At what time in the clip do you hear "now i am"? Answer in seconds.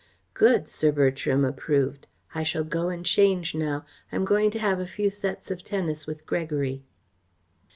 3.53-4.25